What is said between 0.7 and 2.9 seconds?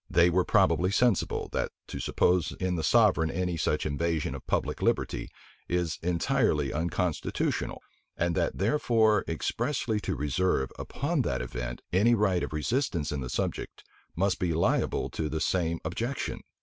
sensible, that to suppose in the